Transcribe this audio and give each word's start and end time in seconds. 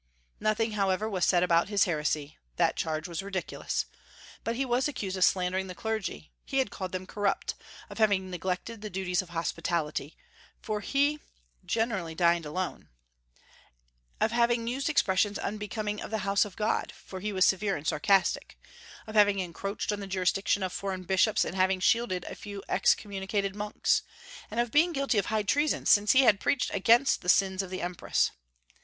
Nothing, 0.39 0.71
however, 0.71 1.07
was 1.07 1.25
said 1.25 1.43
about 1.43 1.69
his 1.69 1.83
heresy: 1.83 2.35
that 2.55 2.75
charge 2.75 3.07
was 3.07 3.21
ridiculous. 3.21 3.85
But 4.43 4.55
he 4.55 4.65
was 4.65 4.87
accused 4.87 5.15
of 5.15 5.23
slandering 5.23 5.67
the 5.67 5.75
clergy 5.75 6.31
he 6.43 6.57
had 6.57 6.71
called 6.71 6.91
them 6.91 7.05
corrupt; 7.05 7.53
of 7.87 7.99
having 7.99 8.31
neglected 8.31 8.81
the 8.81 8.89
duties 8.89 9.21
of 9.21 9.29
hospitality, 9.29 10.17
for 10.59 10.79
he 10.81 11.17
dined 11.17 11.21
generally 11.67 12.15
alone; 12.17 12.89
of 14.19 14.31
having 14.31 14.65
used 14.65 14.89
expressions 14.89 15.37
unbecoming 15.37 16.01
of 16.01 16.09
the 16.09 16.25
house 16.25 16.45
of 16.45 16.55
God, 16.55 16.91
for 16.93 17.19
he 17.19 17.31
was 17.31 17.45
severe 17.45 17.77
and 17.77 17.85
sarcastic; 17.85 18.57
of 19.05 19.13
having 19.13 19.37
encroached 19.37 19.91
on 19.91 19.99
the 19.99 20.07
jurisdiction 20.07 20.63
of 20.63 20.73
foreign 20.73 21.03
bishops 21.03 21.45
in 21.45 21.53
having 21.53 21.79
shielded 21.79 22.23
a 22.25 22.33
few 22.33 22.63
excommunicated 22.67 23.55
monks; 23.55 24.01
and 24.49 24.59
of 24.59 24.71
being 24.71 24.93
guilty 24.93 25.19
of 25.19 25.27
high 25.27 25.43
treason, 25.43 25.85
since 25.85 26.13
he 26.13 26.21
had 26.23 26.39
preached 26.39 26.73
against 26.73 27.21
the 27.21 27.29
sins 27.29 27.61
of 27.61 27.69
the 27.69 27.83
empress. 27.83 28.31